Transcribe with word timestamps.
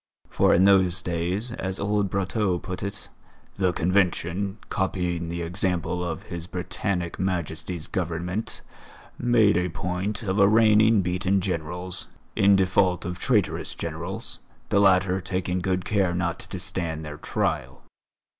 For 0.31 0.51
in 0.51 0.63
those 0.63 0.99
days, 1.03 1.51
as 1.51 1.77
old 1.79 2.09
Brotteaux 2.09 2.57
put 2.57 2.81
it, 2.81 3.09
"the 3.57 3.71
Convention, 3.71 4.57
copying 4.69 5.29
the 5.29 5.43
example 5.43 6.03
of 6.03 6.23
His 6.23 6.47
Britannic 6.47 7.19
Majesty's 7.19 7.85
Government, 7.87 8.63
made 9.19 9.57
a 9.57 9.69
point 9.69 10.23
of 10.23 10.39
arraigning 10.39 11.03
beaten 11.03 11.39
Generals, 11.39 12.07
in 12.35 12.55
default 12.55 13.05
of 13.05 13.19
traitorous 13.19 13.75
Generals, 13.75 14.39
the 14.69 14.79
latter 14.79 15.21
taking 15.21 15.59
good 15.61 15.85
care 15.85 16.15
not 16.15 16.39
to 16.39 16.59
stand 16.59 17.05
their 17.05 17.17
trial. 17.17 17.83